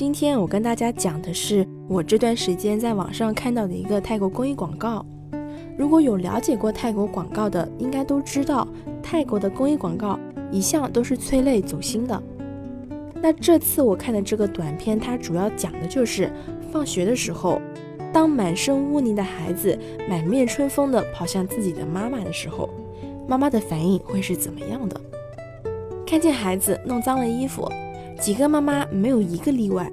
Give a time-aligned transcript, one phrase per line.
[0.00, 5.04] 今天我跟大家讲的是我这段时间在网上看到的一个泰国公益广告。
[5.76, 8.66] 如果有了解过泰国广告的，应该都知道，
[9.02, 10.18] 泰国的公益广告
[10.50, 12.22] 一向都是催泪走心的。
[13.20, 16.32] 那这次我看的这个短片，它主要讲的就是
[16.72, 17.60] 放学的时候，
[18.10, 22.70] 当满身污泥的孩子满面春风的跑向自己的妈妈的时候，
[23.28, 24.98] 妈妈的反应会是怎么样的？
[26.06, 27.70] 看见孩子弄脏了衣服，
[28.18, 29.90] 几个妈妈没有一个例外，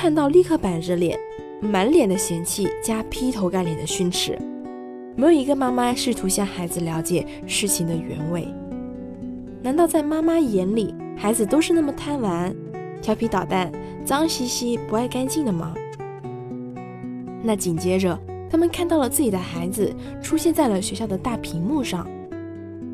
[0.00, 1.18] 看到立刻板着脸，
[1.60, 4.38] 满脸的嫌弃加劈头盖脸的训斥。
[5.16, 8.46] 没有一个妈妈试图向孩子了解事情的原委。
[9.60, 12.54] 难道在妈妈眼里，孩子都是那么贪玩、
[13.02, 13.72] 调皮捣蛋、
[14.04, 15.74] 脏兮兮、不爱干净的吗？
[17.42, 18.16] 那紧接着，
[18.48, 19.92] 他们看到了自己的孩子
[20.22, 22.08] 出现在了学校的大屏幕上。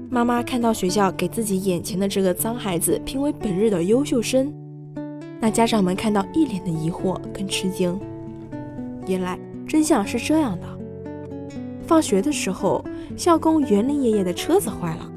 [0.08, 4.50] 妈妈看到学校给自己眼前的这个脏孩子评为本日的优秀生，
[5.44, 8.00] 那家长们看到一脸的疑惑跟吃惊。
[9.06, 10.66] 原来真相是这样的。
[11.86, 12.82] 放学的时候，
[13.14, 15.12] 校工园林爷爷的车子坏了，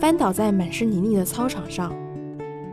[0.00, 1.94] 翻倒在满是泥泞的操场上，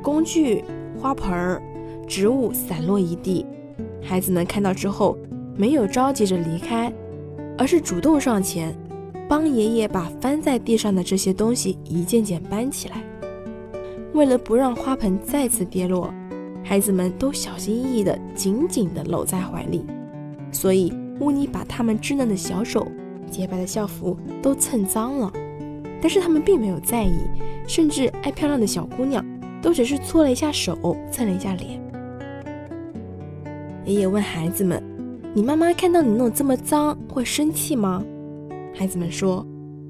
[0.02, 0.64] 工具、
[0.98, 1.62] 花盆儿、
[2.08, 3.46] 植物散落一地。
[4.02, 5.18] 孩子们看到之后，
[5.58, 6.90] 没有着急着离开，
[7.58, 8.74] 而是主动上前，
[9.28, 13.04] 帮爷爷把翻在地上的这些东西一件件搬起来。
[14.14, 16.14] 为了不让花盆再次跌落，
[16.68, 19.86] 孩子们都小心翼翼地紧紧地搂在怀里，
[20.52, 22.86] 所以污泥把他们稚嫩的小手。
[23.32, 25.32] 洁白的校服都蹭脏了，
[26.02, 27.14] 但是他们并没有在意，
[27.68, 29.26] 甚至爱漂亮的小姑娘
[29.62, 30.78] 都只是搓了一下手，
[31.10, 31.82] 蹭了一下脸。
[33.86, 34.82] 爷爷问孩子们
[35.34, 38.04] ：“你妈妈看到你弄这么脏，会生气吗？”
[38.76, 39.46] 孩子们说：“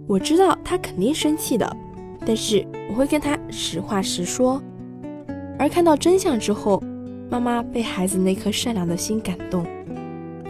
[0.08, 1.78] 我知道她肯定生气的，
[2.24, 4.62] 但是我会跟她实话实说。”
[5.60, 6.82] 而看到真相之后，
[7.30, 9.66] 妈妈被孩子那颗善良的心感动，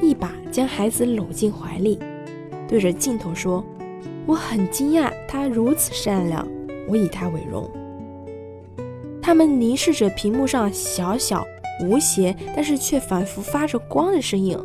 [0.02, 1.98] 一把将孩子搂进怀里。
[2.68, 3.64] 对着镜头说
[4.28, 6.46] ：“我很惊讶，他如此善良，
[6.90, 7.70] 我以他为荣。”
[9.24, 11.46] 他们凝视着屏幕上小小
[11.84, 14.60] 无邪，但是却反复发着光的身影，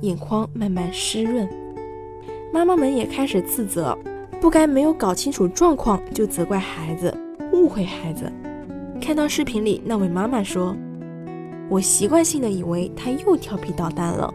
[0.00, 1.48] 眼眶慢慢湿润。
[2.52, 3.96] 妈妈们也开始自责，
[4.40, 7.14] 不该没有搞清楚状况就责怪孩子，
[7.52, 8.32] 误会孩子。
[9.00, 10.74] 看到视频里那位妈妈说
[11.68, 14.32] ：“我习惯性的以为他又调皮捣蛋了。”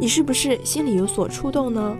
[0.00, 1.96] 你是不是心里有所触动呢？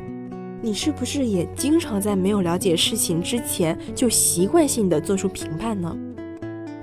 [0.62, 5.94] 你是不是也经常在没有了解事情之前就习惯性的做出评判呢？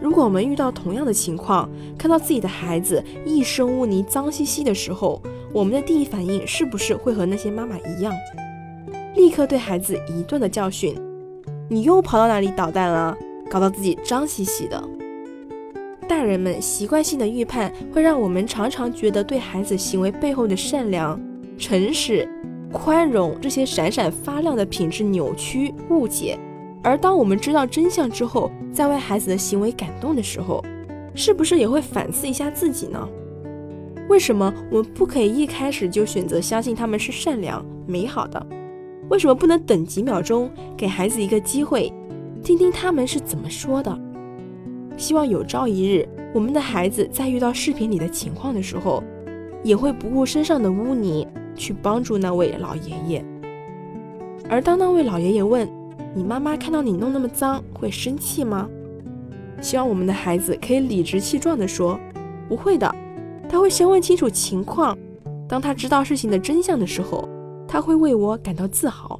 [0.02, 5.22] 如果我们遇到同样的情况，看到自己的孩子一身污泥、脏兮兮的时候，
[5.52, 8.14] 我们的第一反应是不是会和那些妈妈一样，
[9.16, 10.96] 立刻对孩子一顿的教训？
[11.70, 13.18] 你又跑到哪里捣蛋了？
[13.50, 14.82] 搞到自己脏兮兮的。
[16.08, 21.20] 大人们习惯性的预判，会让我们常常觉得对孩子行为背后的善良、
[21.58, 22.30] 诚实、
[22.72, 26.38] 宽容这些闪闪发亮的品质扭曲、误解。
[26.84, 30.64] 而当我们知道真相之后，在为孩子的行为感动的时候，
[31.16, 33.10] 是不是也会反思一下自己呢？
[34.08, 38.46] 为什么我们不可以一开始就选择相信他们是善良、美好的？
[39.10, 41.92] 为什么不能等几秒钟，给孩子一个机会，
[42.46, 44.00] 听听他们是怎么说的？
[44.96, 49.04] 希望有朝一日，我们的孩子在遇到视频里的情况的时候，
[49.64, 53.26] 也会不顾身上的污泥去帮助那位老爷爷。
[54.48, 55.68] 而当那位老爷爷问
[56.14, 58.70] ：“你妈妈看到你弄那么脏，会生气吗？”
[59.60, 62.00] 希望我们的孩子可以理直气壮地说
[62.48, 62.96] ：“不会的。”
[63.50, 64.96] 他会先问清楚情况，
[65.50, 67.28] 当他知道事情的真相的时候，
[67.68, 69.20] 他会为我感到自豪。